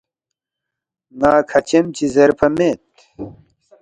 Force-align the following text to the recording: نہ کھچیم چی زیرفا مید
نہ 1.19 1.31
کھچیم 1.49 1.85
چی 1.95 2.05
زیرفا 2.15 2.47
مید 2.57 2.81